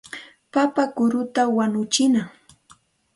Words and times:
Papa 0.53 0.83
kurutaqa 0.95 1.53
wañuchinam. 1.57 2.27